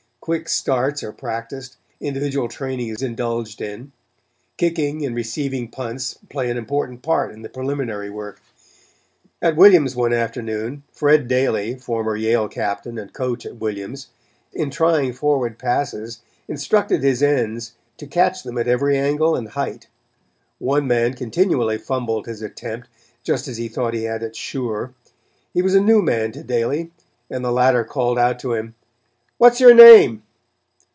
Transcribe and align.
Quick 0.21 0.49
starts 0.49 1.01
are 1.01 1.11
practiced, 1.11 1.77
individual 1.99 2.47
training 2.47 2.89
is 2.89 3.01
indulged 3.01 3.59
in. 3.59 3.91
Kicking 4.55 5.03
and 5.03 5.15
receiving 5.15 5.67
punts 5.67 6.19
play 6.29 6.51
an 6.51 6.59
important 6.59 7.01
part 7.01 7.31
in 7.33 7.41
the 7.41 7.49
preliminary 7.49 8.11
work. 8.11 8.39
[Illustration: 8.39 8.53
HOUSE 8.61 9.25
IN 9.25 9.39
DISORDER] 9.39 9.51
At 9.51 9.57
Williams 9.57 9.95
one 9.95 10.13
afternoon, 10.13 10.83
Fred 10.91 11.27
Daly, 11.27 11.73
former 11.75 12.15
Yale 12.15 12.47
Captain 12.47 12.99
and 12.99 13.11
coach 13.11 13.47
at 13.47 13.55
Williams, 13.57 14.09
in 14.53 14.69
trying 14.69 15.11
forward 15.11 15.57
passes 15.57 16.21
instructed 16.47 17.01
his 17.01 17.23
ends 17.23 17.73
to 17.97 18.05
catch 18.05 18.43
them 18.43 18.59
at 18.59 18.67
every 18.67 18.99
angle 18.99 19.35
and 19.35 19.47
height. 19.49 19.87
One 20.59 20.85
man 20.85 21.15
continually 21.15 21.79
fumbled 21.79 22.27
his 22.27 22.43
attempt, 22.43 22.89
just 23.23 23.47
as 23.47 23.57
he 23.57 23.67
thought 23.67 23.95
he 23.95 24.03
had 24.03 24.21
it 24.21 24.35
sure. 24.35 24.93
He 25.51 25.63
was 25.63 25.73
a 25.73 25.81
new 25.81 26.03
man 26.03 26.31
to 26.33 26.43
Daly, 26.43 26.91
and 27.27 27.43
the 27.43 27.51
latter 27.51 27.83
called 27.83 28.19
out 28.19 28.37
to 28.41 28.53
him: 28.53 28.75
"What 29.37 29.53
is 29.53 29.59
your 29.59 29.73
name?" 29.73 30.21